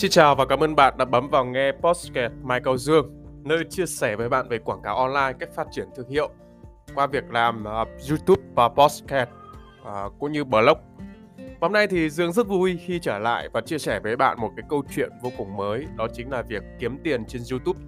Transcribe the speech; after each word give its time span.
Xin 0.00 0.10
chào 0.10 0.34
và 0.34 0.46
cảm 0.46 0.60
ơn 0.60 0.76
bạn 0.76 0.94
đã 0.98 1.04
bấm 1.04 1.28
vào 1.28 1.44
nghe 1.44 1.72
podcast 1.72 2.32
Michael 2.42 2.76
Dương, 2.76 3.10
nơi 3.44 3.64
chia 3.70 3.86
sẻ 3.86 4.16
với 4.16 4.28
bạn 4.28 4.48
về 4.48 4.58
quảng 4.58 4.82
cáo 4.82 4.96
online, 4.96 5.32
cách 5.40 5.48
phát 5.54 5.66
triển 5.70 5.88
thương 5.96 6.08
hiệu 6.08 6.30
qua 6.94 7.06
việc 7.06 7.24
làm 7.30 7.64
uh, 7.64 8.08
YouTube 8.10 8.42
và 8.54 8.68
podcast 8.68 9.28
uh, 9.82 10.12
cũng 10.18 10.32
như 10.32 10.44
blog. 10.44 10.78
Hôm 11.60 11.72
nay 11.72 11.86
thì 11.86 12.10
Dương 12.10 12.32
rất 12.32 12.46
vui 12.46 12.78
khi 12.86 12.98
trở 12.98 13.18
lại 13.18 13.48
và 13.52 13.60
chia 13.60 13.78
sẻ 13.78 14.00
với 14.00 14.16
bạn 14.16 14.40
một 14.40 14.50
cái 14.56 14.64
câu 14.68 14.82
chuyện 14.94 15.10
vô 15.22 15.30
cùng 15.38 15.56
mới, 15.56 15.86
đó 15.96 16.08
chính 16.14 16.30
là 16.30 16.42
việc 16.42 16.62
kiếm 16.78 16.98
tiền 17.04 17.24
trên 17.24 17.42
YouTube. 17.50 17.80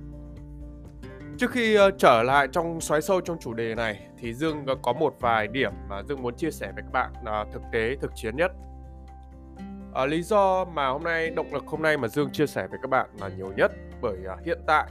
Trước 1.39 1.51
khi 1.51 1.79
uh, 1.79 1.95
trở 1.99 2.23
lại 2.23 2.49
trong 2.53 2.81
xoáy 2.81 3.03
sâu 3.03 3.21
trong 3.21 3.37
chủ 3.41 3.55
đề 3.55 3.75
này 3.75 4.07
thì 4.19 4.35
Dương 4.35 4.67
có 4.83 4.93
một 4.93 5.15
vài 5.21 5.47
điểm 5.47 5.73
mà 5.89 6.03
Dương 6.03 6.23
muốn 6.23 6.35
chia 6.37 6.51
sẻ 6.51 6.73
với 6.75 6.83
các 6.83 6.93
bạn 6.93 7.13
uh, 7.23 7.53
thực 7.53 7.63
tế, 7.73 7.97
thực 8.01 8.11
chiến 8.15 8.37
nhất 8.37 8.53
À, 9.95 10.07
lý 10.07 10.23
do 10.23 10.65
mà 10.65 10.89
hôm 10.89 11.03
nay 11.03 11.31
động 11.31 11.55
lực 11.55 11.67
hôm 11.67 11.83
nay 11.83 11.97
mà 11.97 12.09
Dương 12.09 12.31
chia 12.31 12.47
sẻ 12.47 12.67
với 12.67 12.79
các 12.83 12.91
bạn 12.91 13.11
là 13.21 13.29
nhiều 13.29 13.53
nhất 13.57 13.73
bởi 14.01 14.17
à, 14.29 14.37
hiện 14.45 14.59
tại 14.67 14.87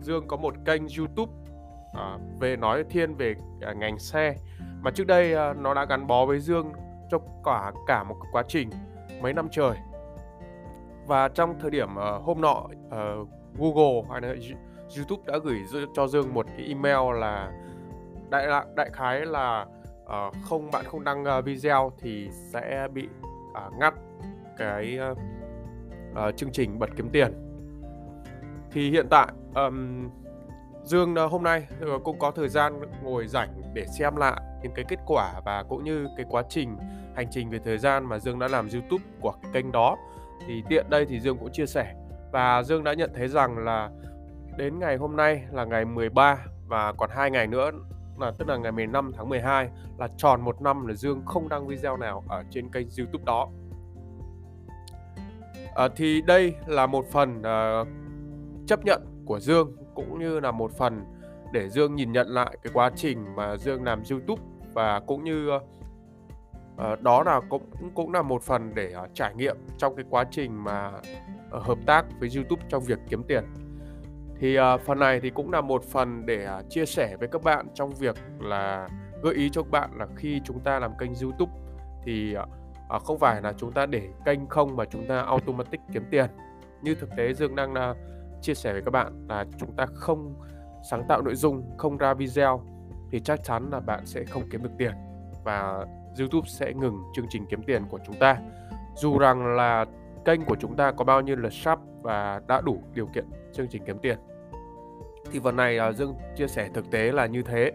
Dương 0.00 0.28
có 0.28 0.36
một 0.36 0.54
kênh 0.64 0.82
YouTube 0.98 1.32
à, 1.94 2.18
về 2.40 2.56
nói 2.56 2.84
thiên 2.90 3.14
về 3.14 3.34
à, 3.60 3.72
ngành 3.72 3.98
xe. 3.98 4.34
Mà 4.80 4.90
trước 4.90 5.06
đây 5.06 5.34
à, 5.34 5.52
nó 5.52 5.74
đã 5.74 5.84
gắn 5.84 6.06
bó 6.06 6.26
với 6.26 6.40
Dương 6.40 6.72
cho 7.10 7.18
cả 7.44 7.72
cả 7.86 8.02
một 8.02 8.16
quá 8.32 8.42
trình 8.48 8.70
mấy 9.20 9.32
năm 9.32 9.48
trời. 9.50 9.76
Và 11.06 11.28
trong 11.28 11.54
thời 11.60 11.70
điểm 11.70 11.88
uh, 11.94 12.22
hôm 12.22 12.40
nọ 12.40 12.66
uh, 12.86 13.28
Google 13.58 14.02
hay 14.10 14.20
là 14.20 14.34
YouTube 14.96 15.22
đã 15.26 15.38
gửi 15.44 15.58
cho 15.94 16.06
Dương 16.06 16.34
một 16.34 16.46
cái 16.56 16.66
email 16.66 17.20
là 17.20 17.52
đại 18.30 18.46
đại 18.76 18.90
khái 18.92 19.26
là 19.26 19.66
uh, 20.04 20.34
không 20.48 20.70
bạn 20.70 20.84
không 20.84 21.04
đăng 21.04 21.24
uh, 21.38 21.44
video 21.44 21.92
thì 21.98 22.28
sẽ 22.52 22.88
bị 22.92 23.08
uh, 23.66 23.72
ngắt 23.78 23.94
cái 24.56 24.98
uh, 25.12 25.18
uh, 26.28 26.36
chương 26.36 26.52
trình 26.52 26.78
bật 26.78 26.90
kiếm 26.96 27.10
tiền. 27.10 27.32
Thì 28.70 28.90
hiện 28.90 29.06
tại 29.10 29.28
um, 29.54 30.08
Dương 30.84 31.14
uh, 31.24 31.32
hôm 31.32 31.42
nay 31.42 31.66
cũng 32.04 32.18
có 32.18 32.30
thời 32.30 32.48
gian 32.48 32.80
ngồi 33.02 33.26
rảnh 33.26 33.62
để 33.74 33.86
xem 33.98 34.16
lại 34.16 34.40
những 34.62 34.72
cái 34.74 34.84
kết 34.88 34.98
quả 35.06 35.40
và 35.44 35.64
cũng 35.68 35.84
như 35.84 36.06
cái 36.16 36.26
quá 36.28 36.42
trình 36.48 36.76
hành 37.16 37.26
trình 37.30 37.50
về 37.50 37.58
thời 37.64 37.78
gian 37.78 38.04
mà 38.04 38.18
Dương 38.18 38.38
đã 38.38 38.48
làm 38.48 38.68
YouTube 38.72 39.04
của 39.20 39.32
cái 39.42 39.52
kênh 39.52 39.72
đó. 39.72 39.96
Thì 40.46 40.62
tiện 40.68 40.90
đây 40.90 41.06
thì 41.06 41.20
Dương 41.20 41.38
cũng 41.38 41.52
chia 41.52 41.66
sẻ. 41.66 41.94
Và 42.32 42.62
Dương 42.62 42.84
đã 42.84 42.94
nhận 42.94 43.10
thấy 43.14 43.28
rằng 43.28 43.58
là 43.58 43.90
đến 44.56 44.78
ngày 44.78 44.96
hôm 44.96 45.16
nay 45.16 45.44
là 45.52 45.64
ngày 45.64 45.84
13 45.84 46.38
và 46.66 46.92
còn 46.92 47.10
hai 47.10 47.30
ngày 47.30 47.46
nữa 47.46 47.70
là 48.18 48.32
tức 48.38 48.48
là 48.48 48.56
ngày 48.56 48.72
15 48.72 49.12
tháng 49.16 49.28
12 49.28 49.68
là 49.98 50.08
tròn 50.16 50.40
một 50.40 50.62
năm 50.62 50.86
là 50.86 50.94
Dương 50.94 51.22
không 51.26 51.48
đăng 51.48 51.66
video 51.66 51.96
nào 51.96 52.24
ở 52.28 52.44
trên 52.50 52.68
kênh 52.70 52.86
YouTube 52.98 53.24
đó 53.24 53.48
à, 55.76 55.88
thì 55.96 56.22
đây 56.22 56.54
là 56.66 56.86
một 56.86 57.06
phần 57.10 57.42
à, 57.42 57.84
chấp 58.66 58.84
nhận 58.84 59.02
của 59.24 59.40
Dương 59.40 59.76
cũng 59.94 60.18
như 60.18 60.40
là 60.40 60.50
một 60.50 60.72
phần 60.78 61.04
để 61.52 61.68
Dương 61.68 61.94
nhìn 61.94 62.12
nhận 62.12 62.28
lại 62.28 62.58
cái 62.62 62.70
quá 62.74 62.90
trình 62.96 63.24
mà 63.36 63.56
Dương 63.56 63.84
làm 63.84 64.02
YouTube 64.10 64.42
và 64.72 65.00
cũng 65.00 65.24
như 65.24 65.50
à, 66.76 66.96
đó 67.00 67.22
là 67.22 67.40
cũng 67.48 67.62
cũng 67.94 68.12
là 68.12 68.22
một 68.22 68.42
phần 68.42 68.74
để 68.74 68.92
à, 68.92 69.02
trải 69.14 69.34
nghiệm 69.34 69.56
trong 69.78 69.96
cái 69.96 70.04
quá 70.10 70.24
trình 70.30 70.64
mà 70.64 70.90
à, 71.52 71.58
hợp 71.60 71.78
tác 71.86 72.04
với 72.20 72.30
YouTube 72.36 72.62
trong 72.68 72.82
việc 72.82 72.98
kiếm 73.08 73.22
tiền. 73.28 73.44
Thì 74.40 74.58
uh, 74.58 74.80
phần 74.80 74.98
này 74.98 75.20
thì 75.20 75.30
cũng 75.30 75.52
là 75.52 75.60
một 75.60 75.84
phần 75.84 76.26
để 76.26 76.48
uh, 76.58 76.70
chia 76.70 76.86
sẻ 76.86 77.16
với 77.16 77.28
các 77.28 77.42
bạn 77.42 77.66
trong 77.74 77.90
việc 77.90 78.16
là 78.40 78.88
gợi 79.22 79.34
ý 79.34 79.50
cho 79.52 79.62
các 79.62 79.70
bạn 79.70 79.90
là 79.98 80.06
khi 80.16 80.40
chúng 80.44 80.60
ta 80.60 80.78
làm 80.78 80.92
kênh 80.98 81.10
YouTube 81.22 81.52
thì 82.04 82.36
uh, 82.42 82.48
à, 82.88 82.98
không 82.98 83.18
phải 83.18 83.42
là 83.42 83.52
chúng 83.52 83.72
ta 83.72 83.86
để 83.86 84.08
kênh 84.24 84.46
không 84.48 84.76
mà 84.76 84.84
chúng 84.84 85.06
ta 85.08 85.20
automatic 85.20 85.80
kiếm 85.92 86.04
tiền. 86.10 86.26
Như 86.82 86.94
thực 86.94 87.10
tế 87.16 87.34
Dương 87.34 87.56
đang 87.56 87.72
là 87.72 87.94
chia 88.42 88.54
sẻ 88.54 88.72
với 88.72 88.82
các 88.82 88.90
bạn 88.90 89.26
là 89.28 89.44
chúng 89.58 89.76
ta 89.76 89.86
không 89.86 90.34
sáng 90.90 91.04
tạo 91.08 91.22
nội 91.22 91.34
dung 91.34 91.76
không 91.78 91.96
ra 91.96 92.14
video 92.14 92.62
thì 93.10 93.20
chắc 93.20 93.44
chắn 93.44 93.70
là 93.70 93.80
bạn 93.80 94.06
sẽ 94.06 94.24
không 94.24 94.42
kiếm 94.50 94.62
được 94.62 94.70
tiền 94.78 94.92
và 95.44 95.84
YouTube 96.18 96.48
sẽ 96.48 96.72
ngừng 96.72 97.02
chương 97.14 97.26
trình 97.28 97.46
kiếm 97.50 97.62
tiền 97.62 97.84
của 97.88 97.98
chúng 98.06 98.16
ta. 98.18 98.36
Dù 98.96 99.18
rằng 99.18 99.56
là 99.56 99.84
kênh 100.24 100.44
của 100.44 100.56
chúng 100.60 100.76
ta 100.76 100.92
có 100.92 101.04
bao 101.04 101.20
nhiêu 101.20 101.36
lượt 101.36 101.52
sub 101.52 101.78
và 102.02 102.40
đã 102.48 102.60
đủ 102.60 102.82
điều 102.94 103.06
kiện 103.06 103.24
chương 103.52 103.68
trình 103.68 103.82
kiếm 103.86 103.98
tiền. 103.98 104.18
Thì 105.32 105.40
phần 105.44 105.56
này 105.56 105.78
à, 105.78 105.92
Dương 105.92 106.14
chia 106.36 106.48
sẻ 106.48 106.68
thực 106.74 106.90
tế 106.90 107.12
là 107.12 107.26
như 107.26 107.42
thế 107.42 107.72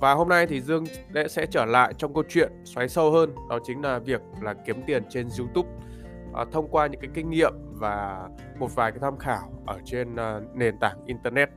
và 0.00 0.14
hôm 0.14 0.28
nay 0.28 0.46
thì 0.46 0.60
Dương 0.60 0.84
sẽ 1.28 1.46
trở 1.46 1.64
lại 1.64 1.94
trong 1.98 2.14
câu 2.14 2.24
chuyện 2.28 2.52
xoáy 2.64 2.88
sâu 2.88 3.10
hơn 3.12 3.34
đó 3.50 3.58
chính 3.64 3.82
là 3.82 3.98
việc 3.98 4.20
là 4.40 4.54
kiếm 4.54 4.82
tiền 4.86 5.02
trên 5.08 5.28
YouTube 5.38 5.68
à, 6.34 6.44
thông 6.52 6.68
qua 6.68 6.86
những 6.86 7.00
cái 7.00 7.10
kinh 7.14 7.30
nghiệm 7.30 7.52
và 7.72 8.28
một 8.58 8.74
vài 8.74 8.92
cái 8.92 8.98
tham 9.00 9.18
khảo 9.18 9.52
ở 9.66 9.78
trên 9.84 10.14
uh, 10.14 10.56
nền 10.56 10.78
tảng 10.78 10.98
internet. 11.06 11.50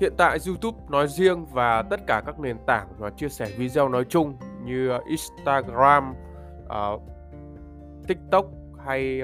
Hiện 0.00 0.12
tại 0.16 0.38
YouTube 0.46 0.78
nói 0.88 1.08
riêng 1.08 1.46
và 1.46 1.82
tất 1.82 2.00
cả 2.06 2.22
các 2.26 2.40
nền 2.40 2.56
tảng 2.66 2.88
và 2.98 3.10
chia 3.10 3.28
sẻ 3.28 3.46
video 3.56 3.88
nói 3.88 4.04
chung 4.08 4.36
như 4.64 4.90
Instagram, 5.08 6.14
uh, 6.64 7.02
TikTok 8.06 8.46
hay 8.84 9.22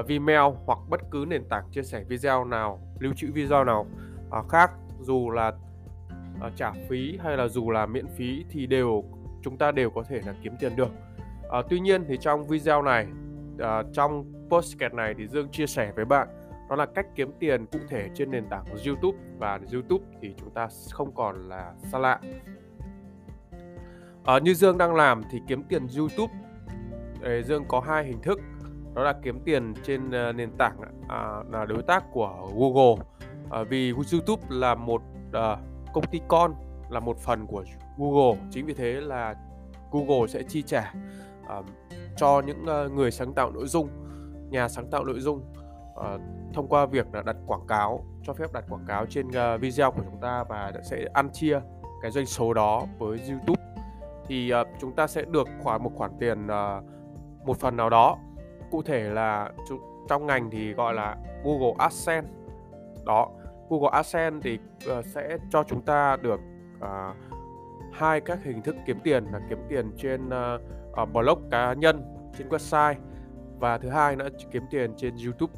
uh, 0.00 0.06
Vimeo 0.06 0.56
hoặc 0.66 0.78
bất 0.88 1.00
cứ 1.10 1.24
nền 1.28 1.48
tảng 1.48 1.64
chia 1.72 1.82
sẻ 1.82 2.04
video 2.08 2.44
nào, 2.44 2.80
lưu 2.98 3.12
trữ 3.16 3.32
video 3.32 3.64
nào 3.64 3.86
uh, 4.38 4.48
khác 4.48 4.70
dù 5.00 5.30
là 5.30 5.52
uh, 6.46 6.56
trả 6.56 6.72
phí 6.88 7.18
hay 7.22 7.36
là 7.36 7.48
dù 7.48 7.70
là 7.70 7.86
miễn 7.86 8.06
phí 8.16 8.44
thì 8.50 8.66
đều 8.66 9.04
chúng 9.42 9.58
ta 9.58 9.72
đều 9.72 9.90
có 9.90 10.02
thể 10.02 10.20
là 10.26 10.34
kiếm 10.42 10.52
tiền 10.60 10.76
được. 10.76 10.90
Uh, 11.58 11.66
tuy 11.70 11.80
nhiên 11.80 12.04
thì 12.08 12.16
trong 12.20 12.46
video 12.46 12.82
này 12.82 13.06
uh, 13.54 13.86
trong 13.92 14.32
postcard 14.50 14.94
này 14.94 15.14
thì 15.18 15.26
Dương 15.28 15.48
chia 15.48 15.66
sẻ 15.66 15.92
với 15.96 16.04
bạn 16.04 16.28
đó 16.68 16.76
là 16.76 16.86
cách 16.86 17.06
kiếm 17.14 17.32
tiền 17.38 17.66
cụ 17.66 17.78
thể 17.88 18.08
trên 18.14 18.30
nền 18.30 18.44
tảng 18.48 18.64
YouTube. 18.86 19.18
Và 19.38 19.60
YouTube 19.72 20.04
thì 20.20 20.34
chúng 20.38 20.50
ta 20.50 20.68
không 20.92 21.14
còn 21.14 21.48
là 21.48 21.72
xa 21.92 21.98
lạ. 21.98 22.20
Uh, 24.36 24.42
như 24.42 24.54
Dương 24.54 24.78
đang 24.78 24.94
làm 24.94 25.22
thì 25.30 25.38
kiếm 25.46 25.62
tiền 25.62 25.86
YouTube 25.96 26.32
Dương 27.44 27.64
có 27.68 27.80
hai 27.80 28.04
hình 28.04 28.20
thức. 28.22 28.40
Đó 28.94 29.02
là 29.02 29.14
kiếm 29.22 29.40
tiền 29.44 29.74
trên 29.84 30.10
nền 30.10 30.50
tảng 30.58 30.80
à, 31.08 31.42
là 31.50 31.64
đối 31.64 31.82
tác 31.82 32.04
của 32.12 32.50
Google 32.54 33.04
à, 33.50 33.62
vì 33.62 33.92
YouTube 34.12 34.42
là 34.48 34.74
một 34.74 35.02
à, 35.32 35.56
công 35.94 36.04
ty 36.10 36.20
con 36.28 36.54
là 36.90 37.00
một 37.00 37.18
phần 37.18 37.46
của 37.46 37.64
Google. 37.98 38.40
Chính 38.50 38.66
vì 38.66 38.74
thế 38.74 38.92
là 38.92 39.34
Google 39.90 40.26
sẽ 40.28 40.42
chi 40.42 40.62
trả 40.62 40.92
à, 41.48 41.62
cho 42.16 42.42
những 42.46 42.66
à, 42.66 42.84
người 42.94 43.10
sáng 43.10 43.32
tạo 43.32 43.50
nội 43.50 43.66
dung 43.66 43.88
nhà 44.50 44.68
sáng 44.68 44.90
tạo 44.90 45.04
nội 45.04 45.20
dung 45.20 45.42
à, 46.02 46.18
thông 46.54 46.68
qua 46.68 46.86
việc 46.86 47.06
là 47.12 47.22
đặt 47.22 47.36
quảng 47.46 47.66
cáo 47.68 48.04
cho 48.22 48.32
phép 48.32 48.52
đặt 48.52 48.64
quảng 48.68 48.84
cáo 48.88 49.06
trên 49.06 49.28
uh, 49.28 49.60
video 49.60 49.90
của 49.90 50.02
chúng 50.04 50.20
ta 50.20 50.44
và 50.48 50.72
sẽ 50.82 51.04
ăn 51.12 51.30
chia 51.32 51.60
cái 52.02 52.10
doanh 52.10 52.26
số 52.26 52.54
đó 52.54 52.82
với 52.98 53.20
YouTube. 53.28 53.62
Thì 54.26 54.52
uh, 54.54 54.66
chúng 54.80 54.92
ta 54.92 55.06
sẽ 55.06 55.22
được 55.22 55.48
khoảng 55.62 55.82
một 55.82 55.90
khoản 55.96 56.10
tiền 56.20 56.46
uh, 56.46 56.84
một 57.46 57.56
phần 57.60 57.76
nào 57.76 57.90
đó. 57.90 58.16
Cụ 58.70 58.82
thể 58.82 59.00
là 59.00 59.52
trong 60.08 60.26
ngành 60.26 60.50
thì 60.50 60.72
gọi 60.72 60.94
là 60.94 61.16
Google 61.44 61.72
AdSense. 61.78 62.30
Đó 63.06 63.28
Google 63.70 63.90
AdSense 63.92 64.40
thì 64.42 64.58
uh, 64.98 65.04
sẽ 65.04 65.38
cho 65.50 65.62
chúng 65.62 65.82
ta 65.82 66.16
được 66.16 66.40
uh, 66.78 67.16
hai 67.92 68.20
các 68.20 68.44
hình 68.44 68.62
thức 68.62 68.76
kiếm 68.86 68.98
tiền 69.04 69.24
là 69.32 69.40
kiếm 69.48 69.58
tiền 69.68 69.92
trên 69.96 70.28
uh, 70.28 70.60
uh, 71.02 71.12
blog 71.12 71.50
cá 71.50 71.72
nhân 71.72 72.02
trên 72.38 72.48
website 72.48 72.94
và 73.58 73.78
thứ 73.78 73.88
hai 73.88 74.16
nữa 74.16 74.28
kiếm 74.50 74.62
tiền 74.70 74.94
trên 74.96 75.14
YouTube. 75.24 75.52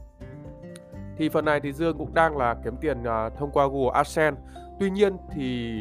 Thì 1.17 1.29
phần 1.29 1.45
này 1.45 1.61
thì 1.61 1.73
Dương 1.73 1.99
cũng 1.99 2.15
đang 2.15 2.37
là 2.37 2.57
kiếm 2.65 2.77
tiền 2.81 3.01
uh, 3.01 3.39
thông 3.39 3.51
qua 3.53 3.67
Google 3.67 3.91
AdSense. 3.95 4.41
Tuy 4.81 4.91
nhiên 4.91 5.17
thì 5.33 5.81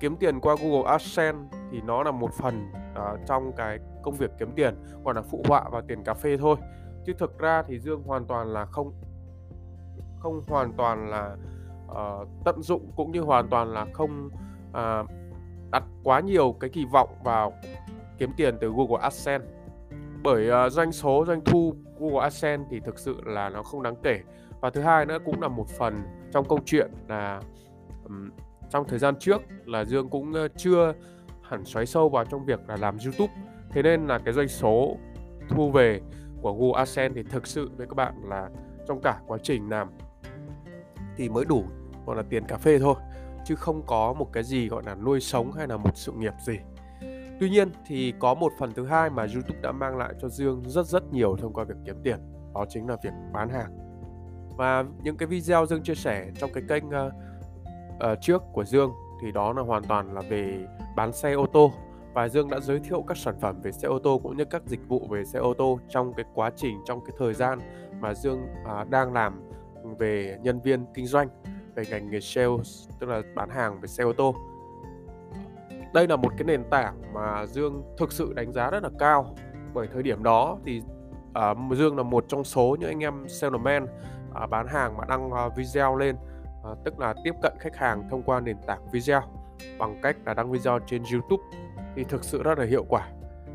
kiếm 0.00 0.16
tiền 0.16 0.40
qua 0.40 0.56
Google 0.62 0.90
AdSense 0.90 1.58
thì 1.72 1.80
nó 1.80 2.02
là 2.02 2.10
một 2.10 2.32
phần 2.32 2.72
uh, 2.92 3.26
trong 3.26 3.52
cái 3.56 3.78
công 4.02 4.14
việc 4.14 4.30
kiếm 4.38 4.52
tiền 4.56 4.74
còn 5.04 5.16
là 5.16 5.22
phụ 5.22 5.42
họa 5.48 5.64
vào 5.70 5.82
tiền 5.82 6.04
cà 6.04 6.14
phê 6.14 6.36
thôi. 6.36 6.56
Chứ 7.04 7.12
thực 7.18 7.38
ra 7.38 7.62
thì 7.62 7.78
Dương 7.78 8.02
hoàn 8.02 8.26
toàn 8.26 8.52
là 8.52 8.64
không 8.64 8.92
không 10.18 10.42
hoàn 10.48 10.72
toàn 10.72 11.10
là 11.10 11.36
uh, 11.90 12.28
tận 12.44 12.62
dụng 12.62 12.92
cũng 12.96 13.12
như 13.12 13.20
hoàn 13.20 13.48
toàn 13.48 13.72
là 13.72 13.86
không 13.92 14.30
uh, 14.70 15.10
đặt 15.70 15.84
quá 16.02 16.20
nhiều 16.20 16.56
cái 16.60 16.70
kỳ 16.70 16.84
vọng 16.84 17.08
vào 17.24 17.52
kiếm 18.18 18.30
tiền 18.36 18.54
từ 18.60 18.72
Google 18.76 19.02
AdSense. 19.02 19.46
Bởi 20.22 20.66
uh, 20.66 20.72
doanh 20.72 20.92
số 20.92 21.24
doanh 21.26 21.40
thu 21.44 21.74
Google 21.98 22.20
AdSense 22.20 22.66
thì 22.70 22.80
thực 22.80 22.98
sự 22.98 23.20
là 23.24 23.48
nó 23.48 23.62
không 23.62 23.82
đáng 23.82 23.96
kể. 24.02 24.20
Và 24.60 24.70
thứ 24.70 24.80
hai 24.80 25.06
nữa 25.06 25.18
cũng 25.24 25.42
là 25.42 25.48
một 25.48 25.68
phần 25.68 25.94
trong 26.32 26.48
câu 26.48 26.58
chuyện 26.64 26.90
là 27.08 27.40
um, 28.04 28.30
trong 28.70 28.84
thời 28.88 28.98
gian 28.98 29.16
trước 29.18 29.42
là 29.64 29.84
Dương 29.84 30.08
cũng 30.08 30.32
uh, 30.44 30.50
chưa 30.56 30.94
hẳn 31.42 31.64
xoáy 31.64 31.86
sâu 31.86 32.08
vào 32.08 32.24
trong 32.24 32.44
việc 32.44 32.60
là 32.68 32.76
làm 32.76 32.96
YouTube. 33.04 33.34
Thế 33.70 33.82
nên 33.82 34.06
là 34.06 34.18
cái 34.18 34.34
doanh 34.34 34.48
số 34.48 34.96
thu 35.48 35.70
về 35.70 36.00
của 36.42 36.52
Google 36.52 36.78
AdSense 36.78 37.14
thì 37.22 37.30
thực 37.30 37.46
sự 37.46 37.70
với 37.76 37.86
các 37.86 37.96
bạn 37.96 38.14
là 38.24 38.48
trong 38.88 39.00
cả 39.00 39.20
quá 39.26 39.38
trình 39.42 39.68
làm 39.68 39.88
thì 41.18 41.28
mới 41.28 41.44
đủ 41.44 41.64
gọi 42.06 42.16
là 42.16 42.22
tiền 42.30 42.44
cà 42.44 42.56
phê 42.56 42.78
thôi 42.78 42.94
chứ 43.44 43.54
không 43.54 43.82
có 43.86 44.12
một 44.12 44.32
cái 44.32 44.44
gì 44.44 44.68
gọi 44.68 44.82
là 44.86 44.94
nuôi 44.94 45.20
sống 45.20 45.52
hay 45.52 45.66
là 45.68 45.76
một 45.76 45.90
sự 45.94 46.12
nghiệp 46.12 46.34
gì 46.46 46.58
Tuy 47.40 47.50
nhiên 47.50 47.70
thì 47.86 48.14
có 48.18 48.34
một 48.34 48.52
phần 48.58 48.72
thứ 48.74 48.86
hai 48.86 49.10
mà 49.10 49.26
YouTube 49.34 49.60
đã 49.62 49.72
mang 49.72 49.96
lại 49.96 50.14
cho 50.20 50.28
Dương 50.28 50.62
rất 50.66 50.86
rất 50.86 51.12
nhiều 51.12 51.36
thông 51.36 51.52
qua 51.52 51.64
việc 51.64 51.74
kiếm 51.84 51.96
tiền, 52.02 52.18
đó 52.54 52.64
chính 52.68 52.88
là 52.88 52.96
việc 53.04 53.10
bán 53.32 53.48
hàng. 53.48 53.78
Và 54.56 54.84
những 55.02 55.16
cái 55.16 55.26
video 55.26 55.66
Dương 55.66 55.82
chia 55.82 55.94
sẻ 55.94 56.30
trong 56.38 56.50
cái 56.52 56.62
kênh 56.68 56.86
uh, 56.86 57.12
uh, 57.94 58.18
trước 58.20 58.42
của 58.52 58.64
Dương 58.64 58.92
thì 59.22 59.32
đó 59.32 59.52
là 59.52 59.62
hoàn 59.62 59.84
toàn 59.84 60.14
là 60.14 60.20
về 60.20 60.66
bán 60.96 61.12
xe 61.12 61.32
ô 61.32 61.46
tô 61.46 61.72
và 62.14 62.28
Dương 62.28 62.50
đã 62.50 62.60
giới 62.60 62.80
thiệu 62.80 63.04
các 63.08 63.16
sản 63.16 63.34
phẩm 63.40 63.60
về 63.62 63.72
xe 63.72 63.88
ô 63.88 63.98
tô 63.98 64.20
cũng 64.22 64.36
như 64.36 64.44
các 64.44 64.62
dịch 64.66 64.88
vụ 64.88 65.06
về 65.10 65.24
xe 65.24 65.38
ô 65.38 65.54
tô 65.54 65.78
trong 65.88 66.14
cái 66.14 66.24
quá 66.34 66.50
trình 66.56 66.76
trong 66.86 67.00
cái 67.04 67.16
thời 67.18 67.34
gian 67.34 67.58
mà 68.00 68.14
Dương 68.14 68.40
uh, 68.42 68.90
đang 68.90 69.12
làm 69.12 69.47
về 69.96 70.38
nhân 70.42 70.60
viên 70.60 70.86
kinh 70.94 71.06
doanh 71.06 71.28
về 71.74 71.84
ngành 71.90 72.10
nghề 72.10 72.20
sales 72.20 72.88
tức 73.00 73.06
là 73.06 73.22
bán 73.34 73.50
hàng 73.50 73.80
về 73.80 73.86
xe 73.86 74.04
ô 74.04 74.12
tô. 74.12 74.34
Đây 75.94 76.08
là 76.08 76.16
một 76.16 76.32
cái 76.38 76.44
nền 76.44 76.64
tảng 76.70 77.14
mà 77.14 77.46
Dương 77.46 77.82
thực 77.98 78.12
sự 78.12 78.32
đánh 78.32 78.52
giá 78.52 78.70
rất 78.70 78.82
là 78.82 78.90
cao. 78.98 79.34
Bởi 79.74 79.88
thời 79.92 80.02
điểm 80.02 80.22
đó 80.22 80.58
thì 80.64 80.82
uh, 81.28 81.76
Dương 81.76 81.96
là 81.96 82.02
một 82.02 82.24
trong 82.28 82.44
số 82.44 82.76
những 82.80 82.88
anh 82.90 83.02
em 83.02 83.28
salesman 83.28 83.84
uh, 83.84 84.50
bán 84.50 84.66
hàng 84.66 84.96
mà 84.96 85.04
đăng 85.08 85.30
uh, 85.32 85.56
video 85.56 85.96
lên 85.96 86.16
uh, 86.72 86.78
tức 86.84 86.98
là 86.98 87.14
tiếp 87.24 87.34
cận 87.42 87.52
khách 87.60 87.76
hàng 87.76 88.08
thông 88.10 88.22
qua 88.22 88.40
nền 88.40 88.56
tảng 88.66 88.90
video 88.92 89.22
bằng 89.78 90.00
cách 90.02 90.16
là 90.24 90.34
đăng 90.34 90.52
video 90.52 90.78
trên 90.86 91.02
YouTube. 91.12 91.42
Thì 91.96 92.04
thực 92.04 92.24
sự 92.24 92.42
rất 92.42 92.58
là 92.58 92.64
hiệu 92.64 92.84
quả. 92.88 93.08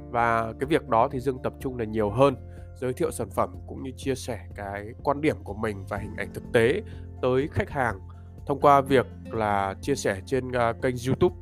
Và 0.10 0.54
cái 0.60 0.68
việc 0.68 0.88
đó 0.88 1.08
thì 1.12 1.20
Dương 1.20 1.42
tập 1.44 1.54
trung 1.60 1.78
là 1.78 1.86
nhiều 1.86 2.10
hơn 2.10 2.36
giới 2.76 2.94
thiệu 2.94 3.12
sản 3.12 3.30
phẩm 3.30 3.56
cũng 3.68 3.84
như 3.84 3.92
chia 3.98 4.16
sẻ 4.16 4.40
cái 4.56 4.94
quan 5.04 5.22
điểm 5.22 5.36
của 5.44 5.54
mình 5.54 5.86
và 5.90 5.98
hình 5.98 6.16
ảnh 6.18 6.34
thực 6.34 6.44
tế 6.54 6.82
tới 7.22 7.48
khách 7.52 7.70
hàng 7.70 8.00
thông 8.46 8.60
qua 8.60 8.82
việc 8.82 9.06
là 9.32 9.76
chia 9.82 9.96
sẻ 9.96 10.22
trên 10.26 10.52
à, 10.52 10.74
kênh 10.82 10.96
YouTube. 11.08 11.36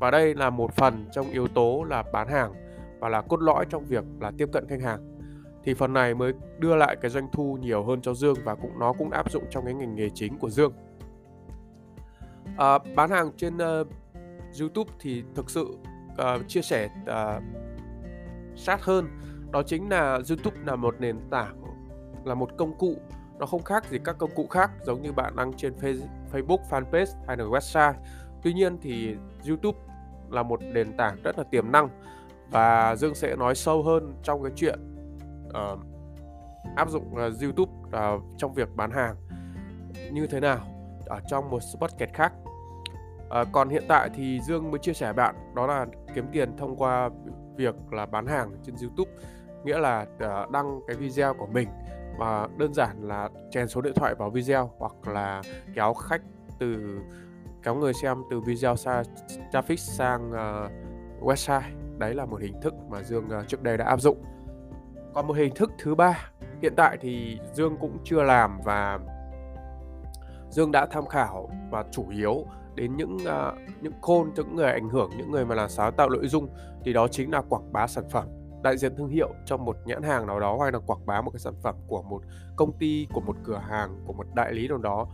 Và 0.00 0.10
đây 0.10 0.34
là 0.34 0.50
một 0.50 0.74
phần 0.74 1.08
trong 1.12 1.30
yếu 1.30 1.48
tố 1.48 1.84
là 1.84 2.02
bán 2.12 2.28
hàng 2.28 2.52
và 3.00 3.08
là 3.08 3.22
cốt 3.22 3.40
lõi 3.40 3.66
trong 3.70 3.84
việc 3.84 4.04
là 4.20 4.32
tiếp 4.38 4.48
cận 4.52 4.68
khách 4.68 4.82
hàng. 4.82 5.18
Thì 5.64 5.74
phần 5.74 5.92
này 5.92 6.14
mới 6.14 6.32
đưa 6.58 6.76
lại 6.76 6.96
cái 7.00 7.10
doanh 7.10 7.28
thu 7.32 7.58
nhiều 7.60 7.84
hơn 7.84 8.00
cho 8.02 8.14
Dương 8.14 8.36
và 8.44 8.54
cũng 8.54 8.78
nó 8.78 8.92
cũng 8.92 9.10
áp 9.10 9.30
dụng 9.30 9.44
trong 9.50 9.64
cái 9.64 9.74
ngành 9.74 9.94
nghề 9.94 10.08
chính 10.14 10.38
của 10.38 10.50
Dương. 10.50 10.72
À, 12.56 12.78
bán 12.96 13.10
hàng 13.10 13.30
trên 13.36 13.56
uh, 13.56 13.88
YouTube 14.60 14.90
thì 15.00 15.24
thực 15.34 15.50
sự 15.50 15.66
uh, 16.12 16.48
chia 16.48 16.62
sẻ 16.62 16.88
uh, 17.02 17.42
sát 18.56 18.82
hơn 18.82 19.08
đó 19.54 19.62
chính 19.62 19.88
là 19.88 20.18
YouTube 20.28 20.56
là 20.64 20.76
một 20.76 20.94
nền 20.98 21.16
tảng 21.30 21.62
là 22.24 22.34
một 22.34 22.50
công 22.58 22.78
cụ. 22.78 22.96
Nó 23.38 23.46
không 23.46 23.62
khác 23.62 23.90
gì 23.90 23.98
các 24.04 24.18
công 24.18 24.30
cụ 24.34 24.46
khác 24.46 24.70
giống 24.82 25.02
như 25.02 25.12
bạn 25.12 25.36
đăng 25.36 25.52
trên 25.52 25.74
Facebook 26.32 26.58
fanpage 26.70 27.06
hay 27.26 27.36
là 27.36 27.44
website. 27.44 27.94
Tuy 28.42 28.52
nhiên 28.52 28.78
thì 28.82 29.16
YouTube 29.48 29.78
là 30.30 30.42
một 30.42 30.60
nền 30.62 30.96
tảng 30.96 31.16
rất 31.24 31.38
là 31.38 31.44
tiềm 31.44 31.72
năng 31.72 31.88
và 32.50 32.96
Dương 32.96 33.14
sẽ 33.14 33.36
nói 33.36 33.54
sâu 33.54 33.82
hơn 33.82 34.14
trong 34.22 34.42
cái 34.42 34.52
chuyện 34.56 34.78
uh, 35.48 35.78
áp 36.76 36.90
dụng 36.90 37.14
uh, 37.14 37.42
YouTube 37.42 37.72
uh, 37.86 38.22
trong 38.36 38.54
việc 38.54 38.76
bán 38.76 38.90
hàng 38.90 39.16
như 40.12 40.26
thế 40.26 40.40
nào 40.40 40.58
ở 41.06 41.20
trong 41.28 41.50
một 41.50 41.60
podcast 41.80 42.12
khác. 42.12 42.32
Uh, 43.40 43.48
còn 43.52 43.68
hiện 43.68 43.84
tại 43.88 44.10
thì 44.14 44.40
Dương 44.40 44.70
mới 44.70 44.78
chia 44.78 44.92
sẻ 44.92 45.12
bạn 45.12 45.34
đó 45.54 45.66
là 45.66 45.86
kiếm 46.14 46.26
tiền 46.32 46.56
thông 46.56 46.76
qua 46.76 47.10
việc 47.56 47.74
là 47.90 48.06
bán 48.06 48.26
hàng 48.26 48.52
trên 48.62 48.74
YouTube, 48.82 49.10
nghĩa 49.64 49.78
là 49.78 50.02
uh, 50.02 50.50
đăng 50.50 50.80
cái 50.86 50.96
video 50.96 51.34
của 51.34 51.46
mình 51.46 51.68
và 52.18 52.48
đơn 52.56 52.74
giản 52.74 53.08
là 53.08 53.28
chèn 53.50 53.68
số 53.68 53.80
điện 53.80 53.92
thoại 53.96 54.14
vào 54.14 54.30
video 54.30 54.70
hoặc 54.78 55.08
là 55.08 55.42
kéo 55.74 55.94
khách 55.94 56.22
từ 56.58 56.98
kéo 57.62 57.74
người 57.74 57.92
xem 57.94 58.22
từ 58.30 58.40
video 58.40 58.76
xa 58.76 59.02
traffic 59.52 59.76
sang 59.76 60.30
uh, 60.30 60.70
website. 61.24 61.98
Đấy 61.98 62.14
là 62.14 62.24
một 62.24 62.40
hình 62.40 62.60
thức 62.62 62.74
mà 62.88 63.02
Dương 63.02 63.28
uh, 63.38 63.48
trước 63.48 63.62
đây 63.62 63.76
đã 63.76 63.84
áp 63.84 64.00
dụng. 64.00 64.22
Còn 65.14 65.26
một 65.26 65.32
hình 65.32 65.54
thức 65.54 65.70
thứ 65.78 65.94
ba 65.94 66.30
hiện 66.62 66.72
tại 66.76 66.98
thì 67.00 67.38
Dương 67.52 67.76
cũng 67.80 67.98
chưa 68.04 68.22
làm 68.22 68.60
và 68.64 68.98
Dương 70.50 70.72
đã 70.72 70.86
tham 70.86 71.06
khảo 71.06 71.50
và 71.70 71.84
chủ 71.90 72.08
yếu 72.10 72.44
đến 72.74 72.96
những 72.96 73.16
uh, 73.16 73.54
những 73.80 73.92
côn 74.00 74.30
những 74.36 74.56
người 74.56 74.72
ảnh 74.72 74.88
hưởng 74.88 75.10
những 75.16 75.30
người 75.30 75.44
mà 75.44 75.54
là 75.54 75.68
sáng 75.68 75.92
tạo 75.92 76.08
nội 76.08 76.28
dung 76.28 76.48
thì 76.84 76.92
đó 76.92 77.08
chính 77.08 77.30
là 77.30 77.42
quảng 77.48 77.72
bá 77.72 77.86
sản 77.86 78.04
phẩm 78.10 78.24
đại 78.64 78.76
diện 78.76 78.96
thương 78.96 79.08
hiệu 79.08 79.30
cho 79.44 79.56
một 79.56 79.76
nhãn 79.84 80.02
hàng 80.02 80.26
nào 80.26 80.40
đó 80.40 80.58
hay 80.62 80.72
là 80.72 80.78
quảng 80.78 81.06
bá 81.06 81.20
một 81.20 81.30
cái 81.30 81.40
sản 81.40 81.54
phẩm 81.62 81.74
của 81.86 82.02
một 82.02 82.22
công 82.56 82.72
ty 82.72 83.06
của 83.12 83.20
một 83.20 83.36
cửa 83.44 83.58
hàng 83.68 83.96
của 84.06 84.12
một 84.12 84.26
đại 84.34 84.52
lý 84.52 84.68
nào 84.68 84.78
đó 84.78 85.06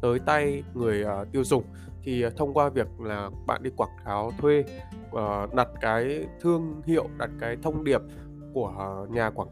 tới 0.00 0.18
tay 0.18 0.62
người 0.74 1.04
uh, 1.04 1.32
tiêu 1.32 1.44
dùng. 1.44 1.64
Thì 2.02 2.26
uh, 2.26 2.36
thông 2.36 2.54
qua 2.54 2.68
việc 2.68 3.00
là 3.00 3.30
bạn 3.46 3.62
đi 3.62 3.70
quảng 3.76 3.96
cáo 4.04 4.30
thuê 4.38 4.64
uh, 5.10 5.54
đặt 5.54 5.68
cái 5.80 6.26
thương 6.40 6.82
hiệu 6.84 7.06
đặt 7.18 7.30
cái 7.40 7.56
thông 7.62 7.84
điệp 7.84 8.00
của 8.54 9.02
uh, 9.02 9.10
nhà 9.10 9.30
quảng 9.30 9.48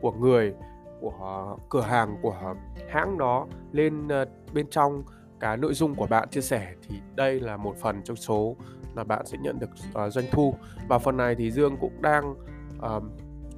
của 0.00 0.12
người 0.12 0.54
của 1.00 1.52
uh, 1.52 1.60
cửa 1.68 1.80
hàng 1.80 2.16
của 2.22 2.54
hãng 2.88 3.18
đó 3.18 3.46
lên 3.72 4.06
uh, 4.06 4.28
bên 4.54 4.66
trong 4.70 5.02
cái 5.40 5.56
nội 5.56 5.74
dung 5.74 5.94
của 5.94 6.06
bạn 6.06 6.28
chia 6.28 6.40
sẻ 6.40 6.74
thì 6.88 6.96
đây 7.14 7.40
là 7.40 7.56
một 7.56 7.76
phần 7.76 8.02
trong 8.02 8.16
số 8.16 8.56
là 8.96 9.04
bạn 9.04 9.26
sẽ 9.26 9.38
nhận 9.42 9.58
được 9.58 9.70
uh, 10.06 10.12
doanh 10.12 10.26
thu. 10.32 10.54
Và 10.88 10.98
phần 10.98 11.16
này 11.16 11.34
thì 11.34 11.50
Dương 11.50 11.76
cũng 11.80 12.02
đang 12.02 12.34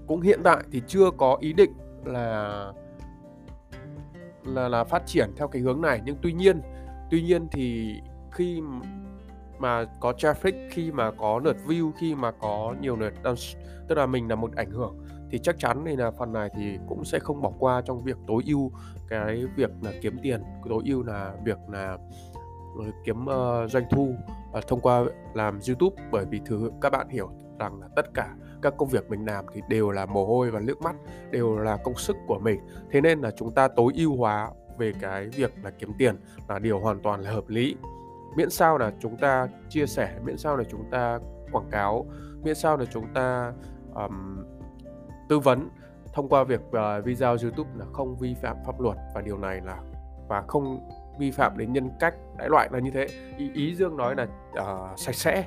cũng 0.07 0.21
hiện 0.21 0.41
tại 0.45 0.65
thì 0.73 0.83
chưa 0.87 1.11
có 1.11 1.37
ý 1.41 1.53
định 1.53 1.73
là 2.05 2.73
là 4.45 4.69
là 4.69 4.85
phát 4.85 5.03
triển 5.07 5.31
theo 5.37 5.49
cái 5.49 5.63
hướng 5.63 5.81
này. 5.81 6.01
Nhưng 6.05 6.17
tuy 6.23 6.33
nhiên 6.33 6.61
tuy 7.11 7.23
nhiên 7.23 7.49
thì 7.53 7.95
khi 8.33 8.63
mà 9.59 9.85
có 10.01 10.13
traffic 10.13 10.53
khi 10.71 10.93
mà 10.93 11.11
có 11.11 11.41
lượt 11.45 11.57
view 11.67 11.93
khi 12.01 12.15
mà 12.15 12.31
có 12.31 12.75
nhiều 12.81 12.97
lượt 12.97 13.15
tức 13.89 13.95
là 13.95 14.07
mình 14.07 14.29
là 14.29 14.35
một 14.35 14.51
ảnh 14.57 14.71
hưởng 14.71 14.99
thì 15.31 15.39
chắc 15.39 15.59
chắn 15.59 15.85
thì 15.87 15.97
là 15.97 16.11
phần 16.11 16.33
này 16.33 16.49
thì 16.57 16.79
cũng 16.89 17.05
sẽ 17.05 17.19
không 17.19 17.43
bỏ 17.43 17.53
qua 17.59 17.83
trong 17.85 18.03
việc 18.03 18.17
tối 18.27 18.43
ưu 18.47 18.73
cái 19.09 19.45
việc 19.57 19.71
là 19.83 19.93
kiếm 20.03 20.19
tiền 20.23 20.43
tối 20.69 20.83
ưu 20.87 21.03
là 21.03 21.35
việc 21.45 21.59
là 21.69 21.99
ờ, 22.79 22.85
kiếm 23.05 23.25
uh, 23.25 23.71
doanh 23.71 23.85
thu 23.91 24.15
uh, 24.59 24.67
thông 24.67 24.81
qua 24.81 25.05
làm 25.35 25.59
YouTube. 25.69 26.03
Bởi 26.11 26.25
vì 26.31 26.41
thứ 26.47 26.71
các 26.81 26.91
bạn 26.91 27.09
hiểu 27.09 27.31
rằng 27.61 27.81
là 27.81 27.89
tất 27.97 28.15
cả 28.15 28.35
các 28.63 28.75
công 28.79 28.89
việc 28.89 29.11
mình 29.11 29.25
làm 29.25 29.45
thì 29.53 29.61
đều 29.69 29.91
là 29.91 30.07
mồ 30.07 30.27
hôi 30.27 30.51
và 30.51 30.61
nước 30.61 30.83
mắt 30.83 30.97
đều 31.31 31.57
là 31.57 31.77
công 31.85 31.95
sức 31.95 32.17
của 32.27 32.39
mình. 32.39 32.61
Thế 32.91 33.01
nên 33.01 33.21
là 33.21 33.31
chúng 33.31 33.51
ta 33.51 33.69
tối 33.69 33.93
ưu 33.97 34.17
hóa 34.17 34.51
về 34.79 34.93
cái 35.01 35.29
việc 35.29 35.53
là 35.63 35.71
kiếm 35.71 35.93
tiền 35.99 36.17
là 36.49 36.59
điều 36.59 36.81
hoàn 36.81 37.01
toàn 37.01 37.21
là 37.21 37.31
hợp 37.31 37.49
lý. 37.49 37.77
Miễn 38.37 38.51
sao 38.51 38.79
là 38.79 38.93
chúng 39.01 39.17
ta 39.17 39.49
chia 39.69 39.87
sẻ 39.87 40.19
miễn 40.25 40.39
sao 40.39 40.57
là 40.57 40.65
chúng 40.71 40.91
ta 40.91 41.19
quảng 41.53 41.69
cáo 41.71 42.07
miễn 42.43 42.55
sao 42.55 42.77
là 42.77 42.85
chúng 42.85 43.07
ta 43.15 43.53
um, 43.95 44.45
tư 45.29 45.39
vấn 45.39 45.69
thông 46.13 46.29
qua 46.29 46.45
việc 46.45 46.61
uh, 46.61 47.05
video 47.05 47.37
YouTube 47.43 47.71
là 47.75 47.85
không 47.93 48.17
vi 48.17 48.35
phạm 48.43 48.57
pháp 48.67 48.81
luật 48.81 48.97
và 49.15 49.21
điều 49.21 49.39
này 49.39 49.61
là 49.65 49.79
và 50.29 50.43
không 50.49 50.91
vi 51.19 51.31
phạm 51.31 51.59
đến 51.59 51.73
nhân 51.73 51.91
cách 52.01 52.15
đại 52.39 52.49
loại 52.49 52.69
là 52.73 52.79
như 52.79 52.91
thế. 52.91 53.07
Ý, 53.39 53.51
ý 53.55 53.75
Dương 53.75 53.97
nói 53.97 54.15
là 54.17 54.27
uh, 54.61 54.99
sạch 54.99 55.15
sẽ 55.15 55.45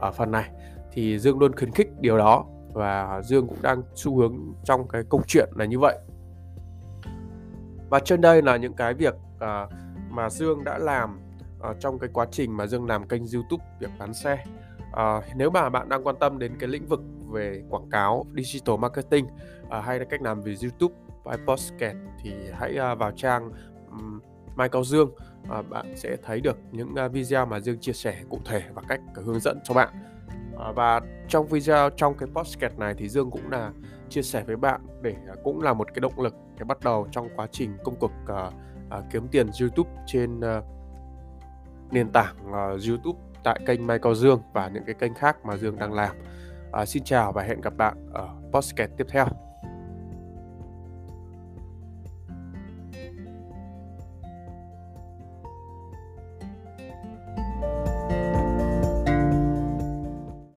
ở 0.00 0.12
phần 0.12 0.30
này 0.30 0.50
thì 0.96 1.18
Dương 1.18 1.38
luôn 1.38 1.56
khuyến 1.56 1.70
khích 1.70 1.88
điều 2.00 2.18
đó 2.18 2.46
và 2.72 3.22
Dương 3.24 3.46
cũng 3.48 3.62
đang 3.62 3.82
xu 3.94 4.16
hướng 4.16 4.36
trong 4.64 4.88
cái 4.88 5.02
câu 5.10 5.22
chuyện 5.26 5.48
là 5.56 5.64
như 5.64 5.78
vậy. 5.78 5.98
Và 7.90 8.00
trên 8.00 8.20
đây 8.20 8.42
là 8.42 8.56
những 8.56 8.74
cái 8.74 8.94
việc 8.94 9.14
à, 9.40 9.66
mà 10.10 10.30
Dương 10.30 10.64
đã 10.64 10.78
làm 10.78 11.20
à, 11.60 11.74
trong 11.80 11.98
cái 11.98 12.10
quá 12.12 12.26
trình 12.30 12.56
mà 12.56 12.66
Dương 12.66 12.86
làm 12.86 13.08
kênh 13.08 13.22
YouTube 13.34 13.64
việc 13.80 13.90
bán 13.98 14.14
xe. 14.14 14.44
À, 14.92 15.20
nếu 15.36 15.50
mà 15.50 15.68
bạn 15.68 15.88
đang 15.88 16.06
quan 16.06 16.16
tâm 16.20 16.38
đến 16.38 16.52
cái 16.58 16.68
lĩnh 16.68 16.86
vực 16.86 17.00
về 17.30 17.62
quảng 17.70 17.90
cáo 17.90 18.26
digital 18.36 18.76
marketing 18.76 19.26
à, 19.70 19.80
hay 19.80 19.98
là 19.98 20.04
cách 20.04 20.22
làm 20.22 20.40
về 20.40 20.54
YouTube 20.62 20.94
hay 21.26 21.38
podcast 21.46 21.96
thì 22.22 22.32
hãy 22.52 22.76
à, 22.76 22.94
vào 22.94 23.12
trang 23.16 23.50
um, 23.90 24.20
Mai 24.56 24.68
Cao 24.68 24.84
Dương 24.84 25.10
à, 25.50 25.62
bạn 25.62 25.96
sẽ 25.96 26.16
thấy 26.24 26.40
được 26.40 26.58
những 26.72 26.94
uh, 27.06 27.12
video 27.12 27.46
mà 27.46 27.60
Dương 27.60 27.78
chia 27.80 27.92
sẻ 27.92 28.22
cụ 28.28 28.40
thể 28.44 28.62
và 28.74 28.82
cách 28.88 29.00
hướng 29.14 29.40
dẫn 29.40 29.58
cho 29.64 29.74
bạn. 29.74 29.88
Ờ, 30.56 30.72
và 30.72 31.00
trong 31.28 31.46
video 31.46 31.90
trong 31.90 32.14
cái 32.14 32.28
podcast 32.34 32.78
này 32.78 32.94
thì 32.98 33.08
Dương 33.08 33.30
cũng 33.30 33.50
là 33.50 33.72
chia 34.08 34.22
sẻ 34.22 34.44
với 34.46 34.56
bạn 34.56 34.80
để 35.02 35.14
à, 35.28 35.34
cũng 35.44 35.62
là 35.62 35.72
một 35.72 35.88
cái 35.94 36.00
động 36.00 36.20
lực 36.20 36.34
để 36.58 36.64
bắt 36.64 36.78
đầu 36.84 37.08
trong 37.10 37.28
quá 37.36 37.46
trình 37.52 37.76
công 37.84 37.96
cuộc 38.00 38.12
uh, 38.22 38.54
uh, 38.98 39.04
kiếm 39.10 39.28
tiền 39.28 39.46
YouTube 39.60 39.90
trên 40.06 40.38
uh, 40.38 40.64
nền 41.90 42.12
tảng 42.12 42.36
uh, 42.48 42.80
YouTube 42.88 43.18
tại 43.44 43.60
kênh 43.66 43.86
Mai 43.86 43.98
Cao 43.98 44.14
Dương 44.14 44.40
và 44.52 44.68
những 44.68 44.84
cái 44.86 44.94
kênh 44.94 45.14
khác 45.14 45.36
mà 45.44 45.56
Dương 45.56 45.78
đang 45.78 45.92
làm. 45.92 46.16
Uh, 46.82 46.88
xin 46.88 47.04
chào 47.04 47.32
và 47.32 47.42
hẹn 47.42 47.60
gặp 47.60 47.76
bạn 47.76 48.06
ở 48.12 48.28
podcast 48.52 48.90
tiếp 48.96 49.06
theo. 49.08 49.45